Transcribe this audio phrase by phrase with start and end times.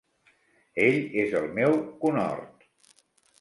[0.85, 2.67] Ell és el meu conhort.